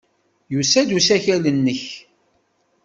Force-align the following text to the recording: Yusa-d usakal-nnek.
Yusa-d 0.53 0.89
usakal-nnek. 0.97 1.83